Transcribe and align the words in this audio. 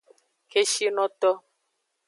Keshinoto. 0.51 1.31